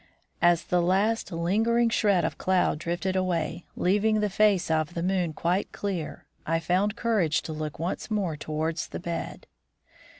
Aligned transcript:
As 0.41 0.63
the 0.63 0.81
last 0.81 1.31
lingering 1.31 1.89
shred 1.91 2.25
of 2.25 2.39
cloud 2.39 2.79
drifted 2.79 3.15
away, 3.15 3.65
leaving 3.75 4.19
the 4.19 4.31
face 4.31 4.71
of 4.71 4.95
the 4.95 5.03
moon 5.03 5.31
quite 5.31 5.71
clear, 5.71 6.25
I 6.43 6.59
found 6.59 6.95
courage 6.95 7.43
to 7.43 7.53
look 7.53 7.77
once 7.77 8.09
more 8.09 8.35
towards 8.35 8.87
the 8.87 8.99
bed. 8.99 9.45